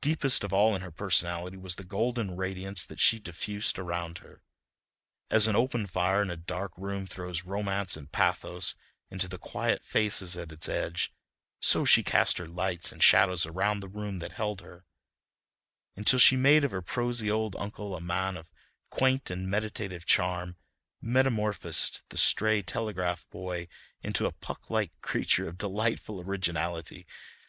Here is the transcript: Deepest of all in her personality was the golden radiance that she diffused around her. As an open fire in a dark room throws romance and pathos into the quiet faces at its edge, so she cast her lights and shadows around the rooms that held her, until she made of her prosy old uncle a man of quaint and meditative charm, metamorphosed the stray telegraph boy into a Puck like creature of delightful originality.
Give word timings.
Deepest 0.00 0.44
of 0.44 0.52
all 0.52 0.76
in 0.76 0.80
her 0.82 0.92
personality 0.92 1.56
was 1.56 1.74
the 1.74 1.82
golden 1.82 2.36
radiance 2.36 2.86
that 2.86 3.00
she 3.00 3.18
diffused 3.18 3.80
around 3.80 4.18
her. 4.18 4.40
As 5.28 5.48
an 5.48 5.56
open 5.56 5.88
fire 5.88 6.22
in 6.22 6.30
a 6.30 6.36
dark 6.36 6.70
room 6.76 7.04
throws 7.04 7.42
romance 7.42 7.96
and 7.96 8.12
pathos 8.12 8.76
into 9.10 9.26
the 9.26 9.38
quiet 9.40 9.82
faces 9.82 10.36
at 10.36 10.52
its 10.52 10.68
edge, 10.68 11.12
so 11.58 11.84
she 11.84 12.04
cast 12.04 12.38
her 12.38 12.46
lights 12.46 12.92
and 12.92 13.02
shadows 13.02 13.44
around 13.44 13.80
the 13.80 13.88
rooms 13.88 14.20
that 14.20 14.30
held 14.34 14.60
her, 14.60 14.84
until 15.96 16.20
she 16.20 16.36
made 16.36 16.62
of 16.62 16.70
her 16.70 16.80
prosy 16.80 17.28
old 17.28 17.56
uncle 17.58 17.96
a 17.96 18.00
man 18.00 18.36
of 18.36 18.48
quaint 18.88 19.30
and 19.30 19.50
meditative 19.50 20.06
charm, 20.06 20.54
metamorphosed 21.02 22.02
the 22.10 22.16
stray 22.16 22.62
telegraph 22.62 23.28
boy 23.30 23.66
into 24.00 24.26
a 24.26 24.30
Puck 24.32 24.70
like 24.70 24.92
creature 25.00 25.48
of 25.48 25.58
delightful 25.58 26.20
originality. 26.20 27.04